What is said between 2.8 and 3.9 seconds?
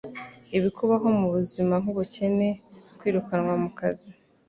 kwirukanwa ku